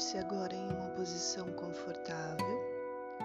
Coloque-se 0.00 0.16
agora 0.16 0.54
em 0.54 0.66
uma 0.72 0.88
posição 0.96 1.52
confortável, 1.52 2.58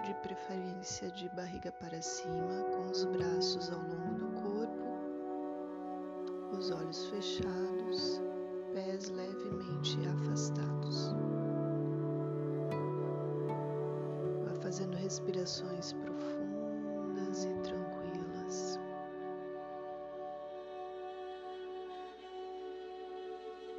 de 0.04 0.12
preferência 0.16 1.10
de 1.10 1.26
barriga 1.30 1.72
para 1.72 2.02
cima, 2.02 2.64
com 2.64 2.90
os 2.90 3.02
braços 3.06 3.72
ao 3.72 3.78
longo 3.78 4.14
do 4.18 4.26
corpo, 4.42 4.84
os 6.54 6.70
olhos 6.70 7.06
fechados, 7.06 8.20
pés 8.74 9.08
levemente 9.08 10.06
afastados. 10.06 11.14
Vá 14.44 14.54
fazendo 14.60 14.98
respirações 14.98 15.94
profundas 15.94 16.55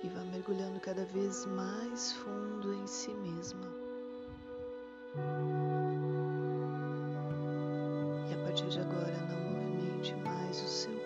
E 0.07 0.09
vá 0.09 0.21
mergulhando 0.31 0.79
cada 0.79 1.03
vez 1.03 1.45
mais 1.47 2.13
fundo 2.13 2.73
em 2.73 2.87
si 2.87 3.13
mesma. 3.15 3.67
E 8.29 8.33
a 8.33 8.37
partir 8.45 8.69
de 8.69 8.79
agora, 8.79 9.17
não 9.27 9.51
movimente 9.51 10.15
mais 10.23 10.63
o 10.63 10.67
seu 10.69 10.97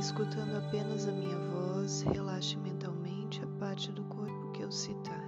Escutando 0.00 0.56
apenas 0.56 1.06
a 1.06 1.12
minha 1.12 1.38
voz, 1.38 2.02
relaxe 2.02 2.56
mentalmente 2.56 3.40
a 3.44 3.46
parte 3.60 3.92
do 3.92 4.02
corpo 4.02 4.50
que 4.50 4.62
eu 4.62 4.72
citar. 4.72 5.21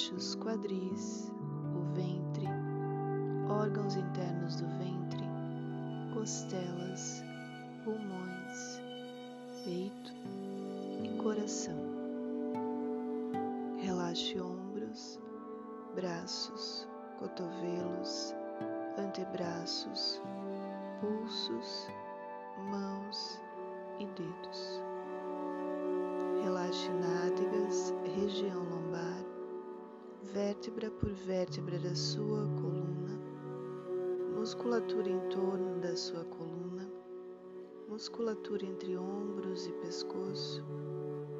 Relaxe 0.00 0.14
os 0.14 0.34
quadris, 0.36 1.30
o 1.76 1.94
ventre, 1.94 2.46
órgãos 3.50 3.96
internos 3.96 4.56
do 4.56 4.66
ventre 4.78 5.20
costelas, 6.14 7.22
pulmões, 7.84 8.80
peito 9.62 10.14
e 11.04 11.22
coração. 11.22 11.76
Relaxe 13.76 14.40
ombros, 14.40 15.20
braços, 15.94 16.88
cotovelos, 17.18 18.34
antebraços, 18.96 20.22
pulsos, 21.02 21.88
mãos 22.70 23.38
e 23.98 24.06
dedos. 24.06 24.82
Relaxe 26.42 26.88
nádegas, 26.88 27.09
vértebra 30.70 30.90
por 30.90 31.10
vértebra 31.10 31.78
da 31.80 31.94
sua 31.96 32.46
coluna 32.60 33.18
musculatura 34.36 35.10
em 35.10 35.20
torno 35.28 35.80
da 35.80 35.94
sua 35.96 36.24
coluna, 36.24 36.88
musculatura 37.88 38.64
entre 38.64 38.96
ombros 38.96 39.66
e 39.66 39.72
pescoço. 39.82 40.64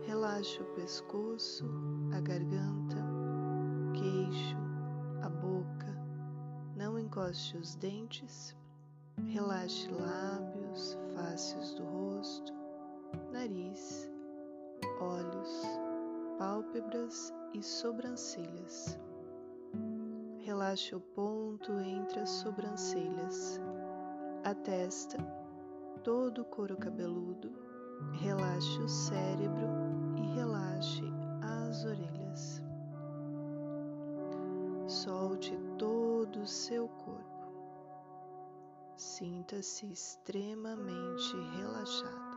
Relaxe 0.02 0.60
o 0.60 0.64
pescoço, 0.74 1.64
a 2.12 2.20
garganta, 2.20 2.96
queixo, 3.94 4.56
a 5.22 5.28
boca. 5.30 5.96
Não 6.76 6.98
encoste 6.98 7.56
os 7.56 7.74
dentes. 7.76 8.54
Relaxe 9.28 9.88
lábios, 9.90 10.98
faces 11.14 11.72
do 11.74 11.84
rosto, 11.84 12.52
nariz, 13.32 14.10
olhos, 15.00 15.62
pálpebras 16.38 17.32
e 17.54 17.62
sobrancelhas. 17.62 18.98
Relaxe 20.38 20.94
o 20.94 21.00
ponto 21.00 21.72
entre 21.80 22.20
as 22.20 22.30
sobrancelhas, 22.30 23.60
a 24.44 24.54
testa, 24.54 25.18
todo 26.02 26.42
o 26.42 26.44
couro 26.44 26.76
cabeludo. 26.76 27.52
Relaxe 28.12 28.80
o 28.80 28.88
cérebro 28.88 29.68
e 30.16 30.34
relaxe 30.34 31.04
as 31.42 31.84
orelhas. 31.84 32.62
Solte 34.86 35.56
todo 35.78 36.40
o 36.40 36.46
seu 36.46 36.88
corpo. 36.88 37.30
Sinta-se 38.96 39.86
extremamente 39.86 41.36
relaxado. 41.56 42.30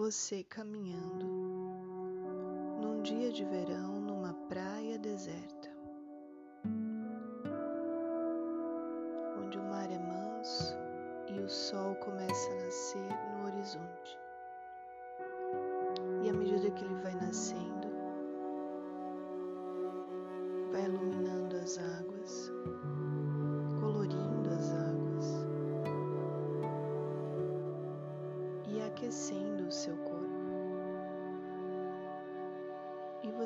Você 0.00 0.42
caminhando 0.44 1.26
num 2.80 3.02
dia 3.02 3.30
de 3.30 3.44
verão 3.44 4.00
numa 4.00 4.32
praia 4.48 4.98
deserta, 4.98 5.59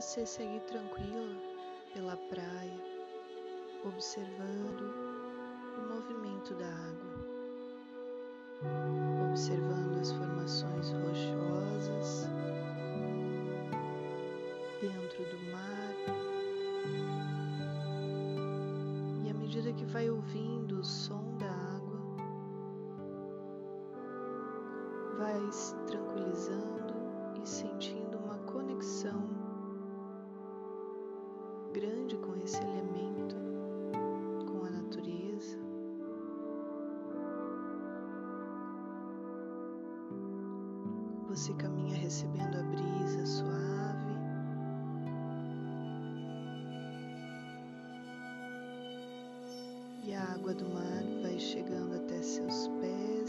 você 0.05 0.27
segue 0.27 0.61
tranquila 0.61 1.35
pela 1.95 2.15
praia, 2.29 2.79
observando 3.87 4.95
o 5.79 5.95
movimento 5.95 6.55
da 6.57 6.69
água, 6.69 7.15
observando 9.31 9.99
as 9.99 10.13
formações 10.13 10.91
rochosas 10.91 12.29
dentro 14.83 15.25
do 15.25 15.39
mar. 15.53 15.95
E 19.25 19.31
à 19.31 19.35
medida 19.35 19.73
que 19.73 19.87
vai 19.87 20.11
ouvindo 20.11 20.81
o 20.81 20.85
som 20.85 21.35
da 21.39 21.51
água, 21.51 21.99
vai 25.17 25.51
se 25.51 25.75
tranquilizando 25.87 26.93
e 27.43 27.49
sentindo 27.49 27.94
grande 31.75 32.17
com 32.19 32.37
esse 32.37 32.63
elemento, 32.63 33.35
com 34.47 34.65
a 34.65 34.71
natureza. 34.71 35.59
Você 41.29 41.53
caminha 41.55 41.97
recebendo 41.97 42.57
a 42.57 42.63
brisa 42.63 43.27
suave. 43.27 44.15
E 50.05 50.15
a 50.15 50.23
água 50.33 50.55
do 50.55 50.69
mar 50.69 51.03
vai 51.23 51.41
chegando 51.41 51.97
até 51.97 52.23
seus 52.23 52.69
pés, 52.81 53.24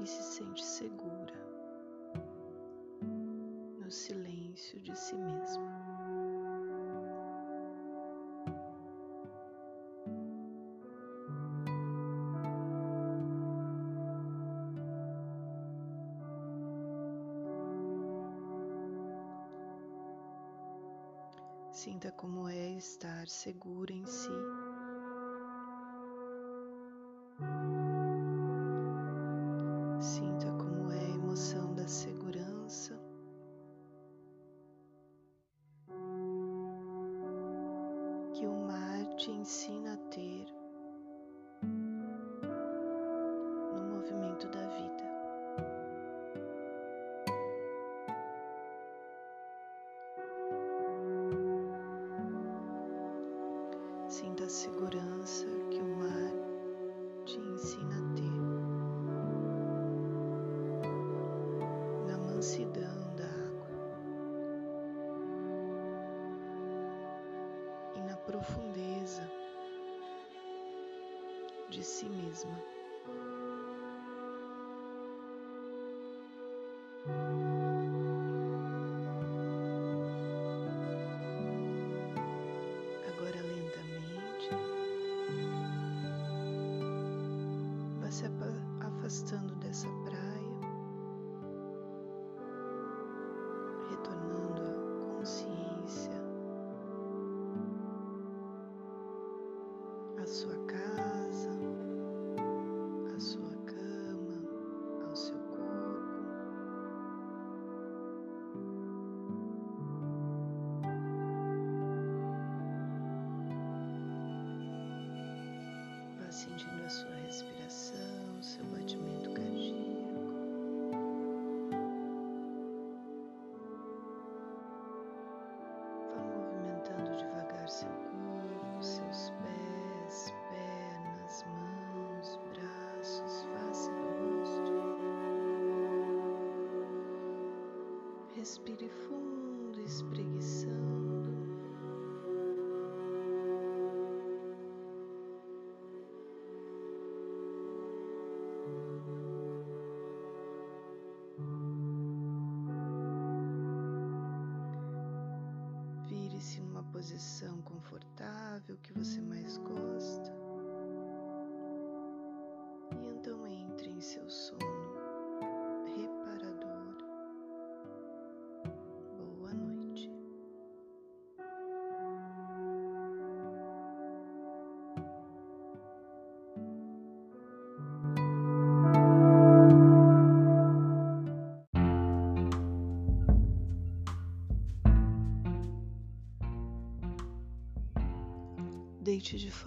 e 0.00 0.06
se 0.06 0.22
sente 0.22 0.64
segura 0.64 1.34
no 3.80 3.90
silêncio 3.90 4.80
de 4.80 4.96
si 4.96 5.16
mesma. 5.16 5.88
Sinta 21.72 22.10
como 22.12 22.48
é 22.48 22.70
estar 22.70 23.28
segura 23.28 23.92
em 23.92 24.04
si. 24.04 24.28
A 54.48 54.50
segurança 54.50 55.44
que 55.70 55.76
o 55.78 55.96
mar 55.98 56.32
te 57.26 57.38
ensina 57.38 57.96
a 57.96 58.14
ter 58.14 58.38
na 62.06 62.16
mansidão 62.16 63.14
da 63.14 63.26
água 63.26 63.68
e 67.94 68.00
na 68.00 68.16
profundeza 68.16 69.30
de 71.68 71.84
si 71.84 72.08
mesma. 72.08 72.77
Sua 100.28 100.57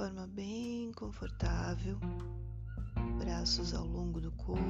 forma 0.01 0.25
bem 0.25 0.91
confortável, 0.93 1.95
braços 3.19 3.71
ao 3.71 3.85
longo 3.85 4.19
do 4.19 4.31
corpo, 4.31 4.63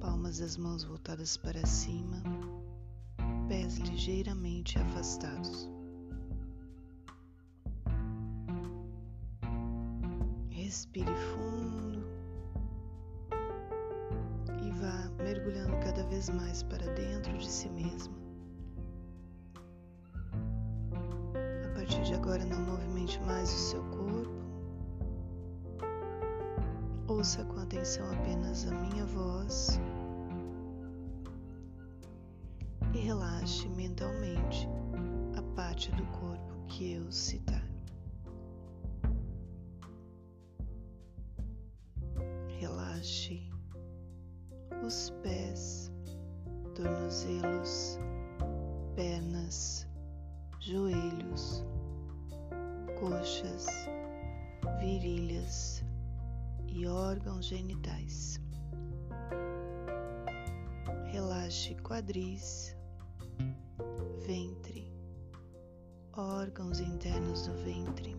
palmas 0.00 0.38
das 0.38 0.56
mãos 0.56 0.84
voltadas 0.84 1.36
para 1.36 1.66
cima, 1.66 2.16
pés 3.46 3.76
ligeiramente 3.76 4.78
afastados. 4.78 5.68
Respire 10.48 11.14
fundo 11.34 12.02
e 14.64 14.70
vá 14.80 15.10
mergulhando 15.22 15.76
cada 15.84 16.06
vez 16.06 16.30
mais 16.30 16.62
para 16.62 16.86
dentro 16.94 17.36
de 17.36 17.50
si 17.50 17.68
mesma. 17.68 18.29
Mais 23.30 23.52
o 23.52 23.58
seu 23.58 23.82
corpo. 23.84 24.30
Ouça 27.06 27.44
com 27.44 27.60
atenção 27.60 28.10
apenas 28.12 28.66
a 28.66 28.72
minha 28.72 29.06
voz 29.06 29.80
e 32.92 32.98
relaxe 32.98 33.68
mentalmente 33.68 34.68
a 35.36 35.42
parte 35.54 35.92
do 35.92 36.04
corpo 36.06 36.54
que 36.66 36.92
eu 36.94 37.10
citar. 37.12 37.64
Relaxe 42.58 43.49
genitais. 57.46 58.40
Relaxe 61.12 61.74
quadris, 61.76 62.76
ventre, 64.26 64.92
órgãos 66.12 66.80
internos 66.80 67.46
do 67.46 67.54
ventre. 67.64 68.16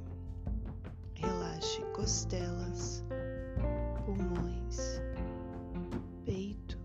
Relaxe 1.15 1.81
costelas, 1.93 3.03
pulmões, 4.05 5.01
peito 6.25 6.79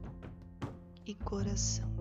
e 1.07 1.15
coração. 1.15 1.96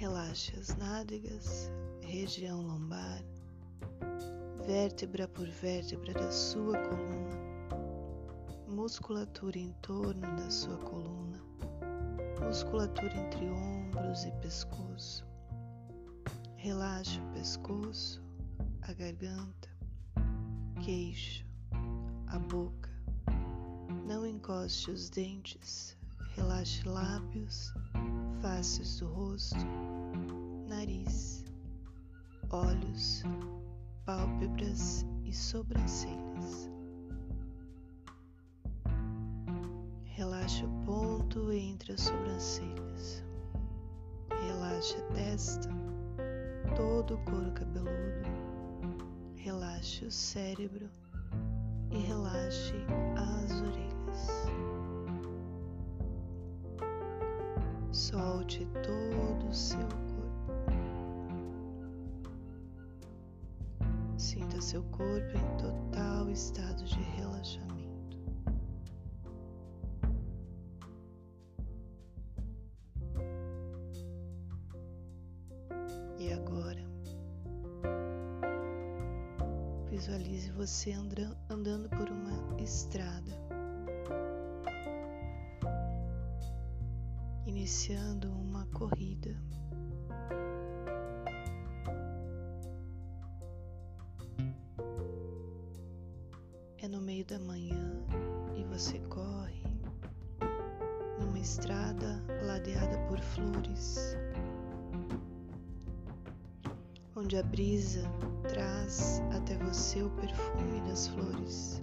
Relaxe 0.00 0.58
as 0.58 0.74
nádegas, 0.76 1.70
região 2.00 2.62
lombar, 2.62 3.22
vértebra 4.66 5.28
por 5.28 5.46
vértebra 5.46 6.14
da 6.14 6.32
sua 6.32 6.78
coluna, 6.78 7.36
musculatura 8.66 9.58
em 9.58 9.74
torno 9.82 10.22
da 10.22 10.50
sua 10.50 10.78
coluna, 10.78 11.38
musculatura 12.42 13.14
entre 13.14 13.44
ombros 13.50 14.24
e 14.24 14.32
pescoço. 14.40 15.22
Relaxe 16.56 17.20
o 17.20 17.32
pescoço, 17.34 18.22
a 18.80 18.94
garganta, 18.94 19.68
queixo, 20.82 21.44
a 22.28 22.38
boca. 22.38 22.88
Não 24.06 24.26
encoste 24.26 24.90
os 24.90 25.10
dentes, 25.10 25.94
relaxe 26.34 26.88
lábios, 26.88 27.74
faces 28.40 28.98
do 29.00 29.06
rosto, 29.08 29.58
olhos, 32.50 33.22
pálpebras 34.04 35.06
e 35.24 35.32
sobrancelhas. 35.32 36.68
Relaxe 40.04 40.64
o 40.64 40.84
ponto 40.84 41.52
entre 41.52 41.92
as 41.92 42.00
sobrancelhas. 42.00 43.24
Relaxe 44.46 44.96
a 44.96 45.02
testa, 45.14 45.68
todo 46.76 47.14
o 47.14 47.18
couro 47.24 47.52
cabeludo. 47.52 47.90
Relaxe 49.36 50.04
o 50.04 50.10
cérebro 50.10 50.90
e 51.90 51.98
relaxe 51.98 52.74
as 53.16 53.60
orelhas. 53.62 54.50
Solte 57.92 58.66
todo 58.82 59.48
o 59.48 59.54
seu 59.54 59.99
Sinta 64.20 64.60
seu 64.60 64.82
corpo 64.82 65.34
em 65.34 65.56
total 65.56 66.28
estado 66.30 66.84
de 66.84 67.00
relaxamento. 67.00 68.18
E 76.18 76.30
agora, 76.34 76.84
visualize 79.88 80.50
você 80.50 80.92
andando 81.48 81.88
por 81.88 82.10
uma 82.10 82.60
estrada. 82.60 83.40
iniciando 87.46 88.29
É 96.82 96.88
no 96.88 97.00
meio 97.00 97.24
da 97.26 97.38
manhã 97.38 97.92
e 98.56 98.64
você 98.64 98.98
corre 99.08 99.62
numa 101.18 101.38
estrada 101.38 102.24
ladeada 102.42 102.98
por 103.08 103.20
flores, 103.20 104.16
onde 107.14 107.36
a 107.36 107.42
brisa 107.42 108.02
traz 108.48 109.20
até 109.36 109.56
você 109.58 110.02
o 110.02 110.10
perfume 110.10 110.80
das 110.88 111.08
flores. 111.08 111.82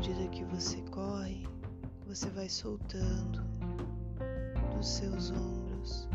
medida 0.00 0.26
que 0.28 0.44
você 0.44 0.80
corre, 0.90 1.46
você 2.06 2.30
vai 2.30 2.48
soltando 2.48 3.44
dos 4.74 4.88
seus 4.88 5.30
ombros 5.30 6.08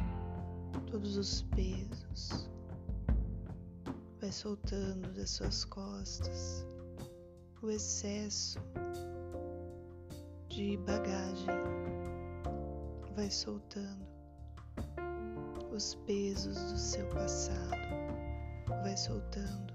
todos 0.89 1.17
os 1.17 1.43
pesos, 1.43 2.49
vai 4.25 4.31
soltando 4.31 5.13
das 5.13 5.29
suas 5.29 5.63
costas 5.65 6.65
o 7.61 7.69
excesso 7.69 8.59
de 10.49 10.77
bagagem, 10.77 11.45
vai 13.15 13.29
soltando 13.29 14.03
os 15.71 15.93
pesos 16.07 16.57
do 16.71 16.77
seu 16.79 17.07
passado, 17.09 17.77
vai 18.81 18.97
soltando 18.97 19.71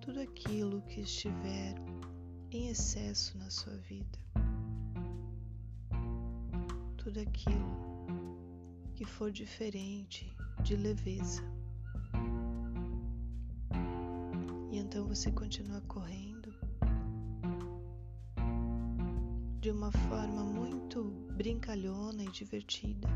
tudo 0.00 0.18
aquilo 0.18 0.82
que 0.82 1.02
estiver 1.02 1.76
em 2.50 2.70
excesso 2.70 3.38
na 3.38 3.50
sua 3.50 3.76
vida. 3.76 4.18
Tudo 6.96 7.20
aquilo 7.20 8.36
que 8.96 9.04
for 9.04 9.30
diferente 9.30 10.28
de 10.64 10.74
leveza. 10.74 11.59
Então 14.90 15.06
você 15.06 15.30
continua 15.30 15.80
correndo 15.82 16.52
de 19.60 19.70
uma 19.70 19.92
forma 19.92 20.42
muito 20.42 21.04
brincalhona 21.36 22.24
e 22.24 22.30
divertida. 22.32 23.08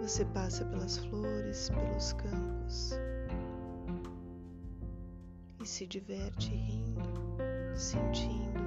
Você 0.00 0.24
passa 0.24 0.64
pelas 0.64 0.96
flores, 0.96 1.68
pelos 1.68 2.14
campos, 2.14 2.94
se 5.62 5.86
diverte 5.86 6.54
rindo, 6.54 7.02
sentindo 7.74 8.60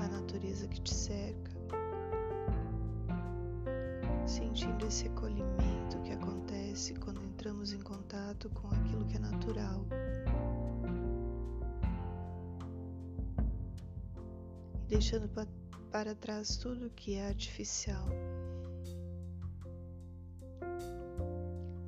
a 0.00 0.08
natureza 0.08 0.66
que 0.66 0.80
te 0.80 0.92
cerca, 0.92 1.51
sentindo 4.32 4.86
esse 4.86 5.06
acolhimento 5.08 6.00
que 6.02 6.12
acontece 6.12 6.94
quando 6.94 7.22
entramos 7.22 7.74
em 7.74 7.80
contato 7.80 8.48
com 8.50 8.68
aquilo 8.68 9.04
que 9.04 9.16
é 9.16 9.20
natural. 9.20 9.84
E 14.74 14.88
deixando 14.88 15.28
para 15.90 16.14
trás 16.14 16.56
tudo 16.56 16.88
que 16.90 17.16
é 17.16 17.28
artificial. 17.28 18.06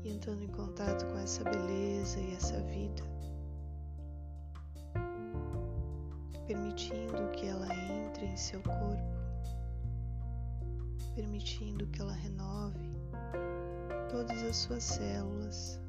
E 0.02 0.10
entrando 0.10 0.42
em 0.42 0.48
contato 0.48 1.06
com 1.06 1.18
essa 1.18 1.42
beleza 1.44 2.20
e 2.20 2.34
essa 2.34 2.60
vida 2.60 3.02
permitindo 6.46 7.30
que 7.32 7.46
ela 7.46 7.66
entre 7.74 8.26
em 8.26 8.36
seu 8.36 8.60
corpo, 8.60 9.13
permitindo 11.14 11.86
que 11.88 12.00
ela 12.00 12.12
renove 12.12 12.92
todas 14.10 14.42
as 14.42 14.56
suas 14.56 14.82
células, 14.82 15.80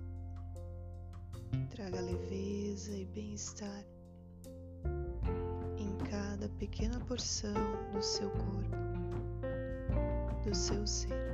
traga 1.69 1.99
leveza 2.01 2.91
e 2.95 3.05
bem-estar 3.05 3.83
em 5.77 5.97
cada 6.09 6.47
pequena 6.59 6.99
porção 7.01 7.53
do 7.91 8.01
seu 8.01 8.29
corpo, 8.31 8.75
do 10.43 10.55
seu 10.55 10.85
ser. 10.85 11.24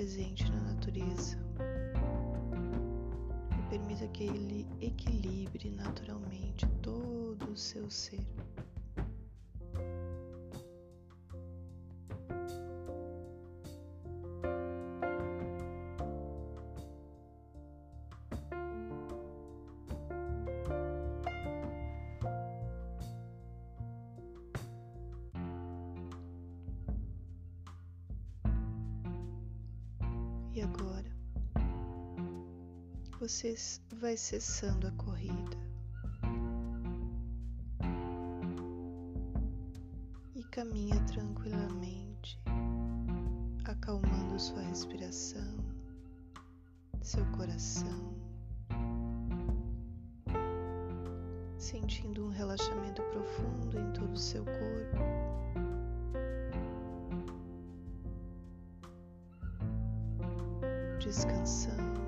Presente 0.00 0.50
na 0.50 0.72
natureza 0.72 1.36
e 3.52 3.68
permita 3.68 4.08
que 4.08 4.24
ele 4.24 4.66
equilibre 4.80 5.68
naturalmente 5.68 6.66
todo 6.80 7.52
o 7.52 7.54
seu 7.54 7.90
ser. 7.90 8.26
E 30.60 30.62
agora? 30.62 31.10
Você 33.18 33.54
vai 33.94 34.14
cessando 34.14 34.88
a 34.88 34.90
corrida. 34.90 35.56
E 40.34 40.44
caminha 40.50 41.02
tranquilamente, 41.06 42.38
acalmando 43.64 44.38
sua 44.38 44.60
respiração, 44.60 45.56
seu 47.00 47.24
coração, 47.32 48.14
sentindo 51.56 52.26
um 52.26 52.28
relaxamento 52.28 53.00
profundo 53.04 53.78
em 53.78 53.92
todo 53.94 54.12
o 54.12 54.18
seu 54.18 54.44
corpo. 54.44 55.79
Descansando, 61.10 62.00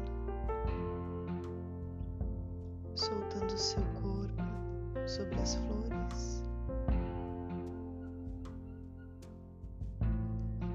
soltando 2.95 3.59
seu 3.59 3.83
corpo 4.01 5.09
sobre 5.09 5.41
as 5.41 5.57
flores, 5.57 6.45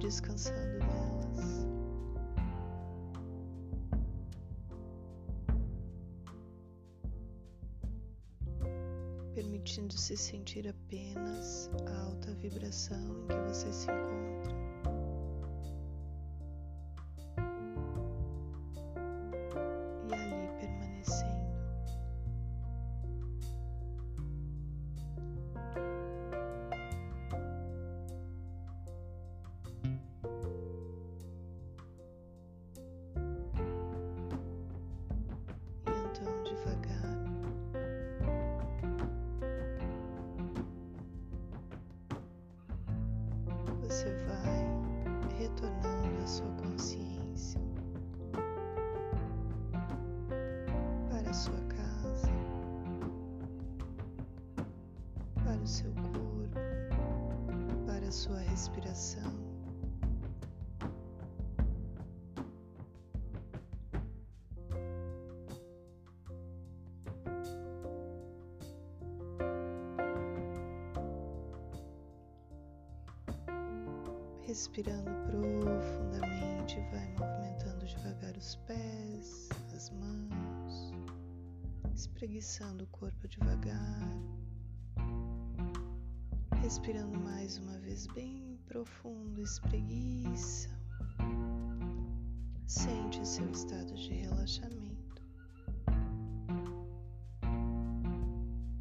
descansando 0.01 0.79
nelas. 0.79 1.65
permitindo-se 9.33 10.17
sentir 10.17 10.67
apenas 10.67 11.69
a 11.85 12.05
alta 12.05 12.33
vibração 12.33 12.97
em 13.23 13.27
que 13.27 13.35
você 13.47 13.71
se 13.71 13.85
encontra. 13.85 14.66
Você 43.97 44.13
vai 44.27 45.39
retornando 45.39 46.23
a 46.23 46.27
sua 46.27 46.51
consciência 46.51 47.59
para 51.09 51.27
a 51.27 51.33
sua 51.33 51.59
casa, 51.61 52.29
para 55.43 55.59
o 55.59 55.65
seu 55.65 55.91
corpo, 55.93 56.59
para 57.87 58.07
a 58.07 58.11
sua 58.11 58.37
respiração. 58.37 59.46
Respirando 74.47 75.11
profundamente, 75.25 76.79
vai 76.89 77.05
movimentando 77.19 77.85
devagar 77.85 78.33
os 78.37 78.55
pés, 78.65 79.49
as 79.75 79.89
mãos, 79.89 80.93
espreguiçando 81.93 82.85
o 82.85 82.87
corpo 82.87 83.27
devagar. 83.27 84.07
Respirando 86.61 87.19
mais 87.19 87.57
uma 87.57 87.77
vez 87.79 88.07
bem 88.07 88.57
profundo, 88.67 89.41
espreguiça. 89.41 90.69
Sente 92.67 93.27
seu 93.27 93.51
estado 93.51 93.93
de 93.95 94.13
relaxamento. 94.13 95.21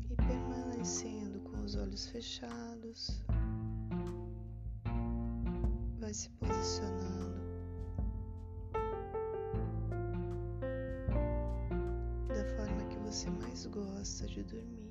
E 0.09 0.15
permanecendo 0.15 1.41
com 1.41 1.61
os 1.65 1.75
olhos 1.75 2.07
fechados, 2.07 3.21
vai 6.07 6.15
se 6.15 6.31
posicionando 6.39 7.35
da 12.29 12.45
forma 12.57 12.85
que 12.85 12.97
você 12.99 13.29
mais 13.29 13.67
gosta 13.67 14.25
de 14.29 14.45
dormir. 14.45 14.86